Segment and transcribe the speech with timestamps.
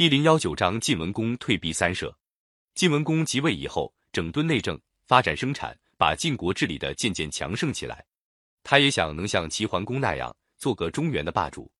[0.00, 2.18] 第零幺九章晋文公退避三舍。
[2.74, 8.02] 晋文公即位以后，整顿内政，发展生产，把晋国治理的渐渐强盛起来。
[8.62, 11.70] 他也想能像齐桓公那样，做个中原的霸主。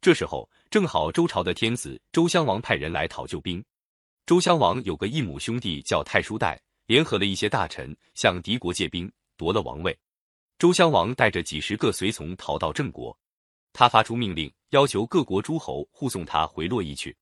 [0.00, 3.64] 这时候正好周朝的天子周襄王派人来讨救兵。
[4.26, 9.96] 周襄王有个异母兄弟叫太叔代，联合了一些大臣向敌国借兵，夺了王位。
[10.58, 13.16] 周襄王带着几十个随从逃到郑国，
[13.72, 17.16] 他发出命令，要求各国诸侯护送他回洛邑去。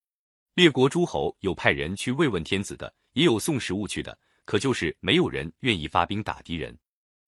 [0.58, 6.76] 列国诸侯有派人去慰问天子的，也有送食物去的，可就是没有人愿意发兵打敌人。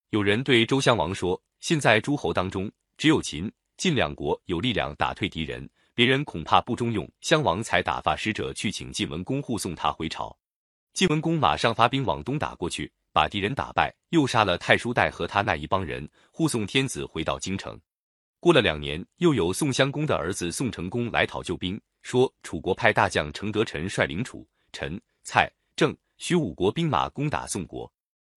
[0.09, 7.09] 有人对周襄王说：“现在诸侯当中，只有秦、晋两国有力量打退敌人，别人恐怕不中用。
[7.21, 10.37] 襄王才打发使者去请晋文公护送他回朝。
[10.93, 17.80] 晋文公马上发兵往东打过去，把敌人打败，又杀了太叔代和他那一帮人，护送天子回到京城。
[18.41, 27.93] 过了两年，又有宋襄公的儿子宋成公来讨救兵。”说楚国派大将程德臣率领楚、陈、蔡、郑、徐五国兵马攻打宋国，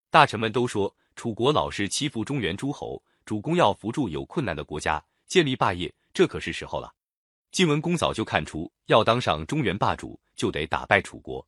[0.09, 6.93] 大臣们都说楚国老是欺负中原诸侯，主公要扶助有困难的国家，建立霸业，这可是时候了。
[7.53, 11.47] 晋文公早就看出，要当上中原霸主，就得打败楚国，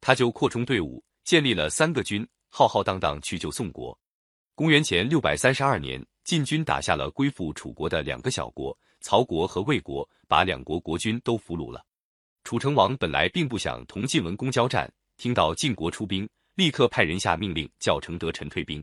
[0.00, 3.96] 他就扩充队伍，建立了三个军，浩浩荡荡去救宋国。
[4.54, 8.78] 公元前六百三十二年，晋军打下了归附楚国的两个小国。
[9.00, 11.84] 曹国和魏国把两国国君都俘虏了。
[12.44, 18.80] 楚成王本来并不想同晋文公交战，听到晋国出兵，立刻派人下命令叫程德臣退兵。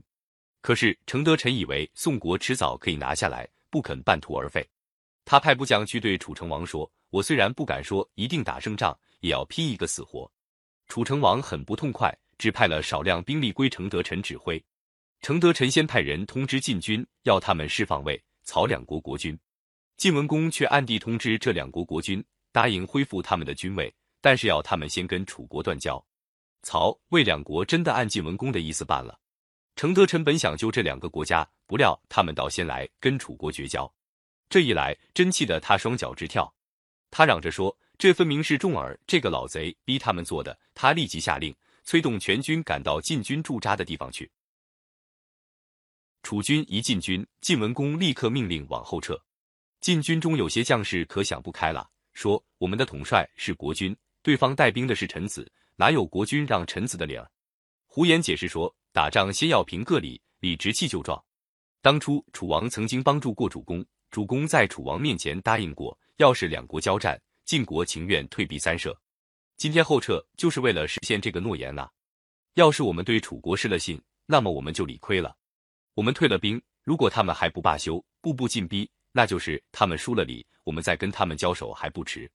[0.59, 4.67] 可是程德臣以为宋国迟早可以拿下来，不肯半途而废。
[5.23, 10.29] 他派部将去对楚成王说：“我虽然不敢说一定打胜仗，也要拼一个死活。”
[10.89, 14.61] 楚成王很不痛快，只派了少量兵力归程德臣指挥。
[15.21, 19.37] 程德臣先派人通知晋军，要他们释放魏、曹两国国君。
[19.97, 26.03] 晋文公却暗地通知这两国国君，答应恢复他们的军位，但是要他们先跟楚国断交。
[26.61, 29.19] 曹、魏两国真的按晋文公的意思办了。
[29.75, 33.91] 程德臣本想救这两个国家，不料他们倒先来跟楚国绝交。
[34.49, 36.51] 这一来，真气得他双脚直跳。
[37.11, 41.53] 他嚷着说：“这分明是重耳这个老贼逼他们做的。”他立即下令，
[41.83, 44.29] 催动全军赶到晋军驻扎的地方去。
[46.27, 49.17] 楚军一进军，晋文公立刻命令往后撤。
[49.79, 57.31] 晋军中有些将士可想不开了，说：“我们的统帅是国君，对方带兵的是臣子，哪有国君让臣子的理儿？”
[57.87, 61.23] 胡言解释说：“打仗先要凭个理，理直气就壮。
[61.81, 68.93] 当初楚王曾经帮助过主公，主公在楚王面前答应过，要是两国交战，晋国情愿退避三舍。
[69.55, 71.89] 今天后撤，就是为了实现这个诺言呐。
[72.55, 75.33] 要是我们对楚国失了信，那么我们就理亏了。
[75.97, 82.31] 我们退了兵，如果他们还不罢休，步步进逼。”那就是他们输了礼，我们再跟他们交手还不迟。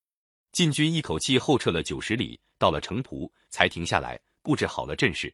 [0.51, 5.33] 晋军一口气后撤了九十里，到了城濮才停下来，布置好了阵势。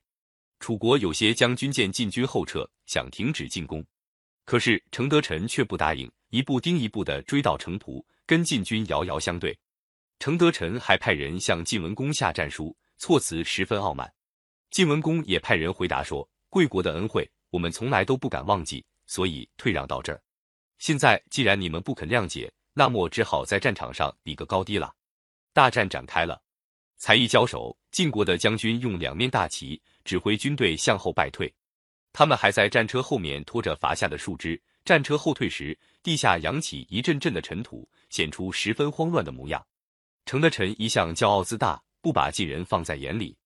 [0.61, 3.83] 楚国有些将军见晋军后撤，想停止进攻，
[4.45, 9.59] 可是程德臣却不答应，一步盯一步的追到城濮，跟晋军遥遥相对。
[10.19, 14.13] 程德臣还派人向晋文公下战书，措辞十分傲慢。
[14.71, 20.21] 晋文公也派人回答说：“贵国的恩惠，我们从来都不敢忘记，所以退让到这儿。”
[20.79, 24.95] 现在既然你们不肯谅解，那么只好在战场上比个高低了。
[25.53, 26.41] 大战展开了，
[26.97, 31.53] 才一交手，晋国的将军用两面大旗指挥军队向后败退。
[32.13, 34.61] 他们还在战车后面拖着伐下的树枝。
[34.85, 39.65] 战车后退时，地下扬起一阵阵的尘土，显出十分慌乱的模样。
[40.25, 43.37] 程德臣一向骄傲自大，不把晋人放在眼里，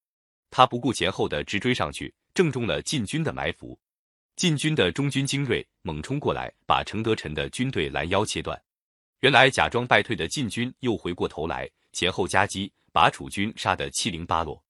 [0.50, 3.78] 他不顾前后的直追上去，正中了晋军的埋伏。
[4.42, 8.60] 晋军的中军精锐猛冲过来，把程德臣的军队拦腰切断。
[9.20, 14.60] 原来假装败退的晋军又回过头来，前后夹击，把楚军杀得七零八落。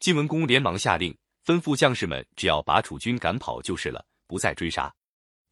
[0.00, 1.16] 晋文公连忙下令，
[1.46, 4.92] 吩咐将士们只要把楚军赶跑就是了，不再追杀。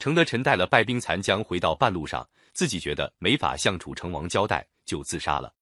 [0.01, 5.55] 程德臣带了败兵残将回到半路上，自己觉得没法向楚成王交代，就自杀了。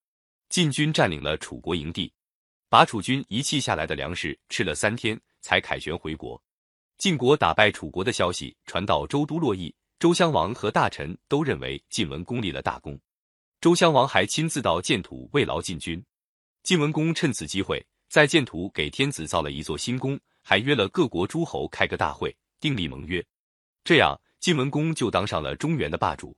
[0.48, 2.10] 晋军占领了楚国营地，
[2.70, 6.42] 把楚军遗弃下来的粮食吃了三天，才凯旋回国。
[6.98, 12.98] 晋国打败楚国的消息传到周都洛邑，周襄王和大臣都认为晋文公立了大功。
[13.60, 16.04] 周襄王还亲自到建土慰劳晋军。
[16.64, 23.24] 晋文公趁此机会，在建土给天子造了一座新宫，还约了各国诸侯开个大会，订立盟约。
[23.84, 26.36] 这样，晋文公就当上了中原的霸主。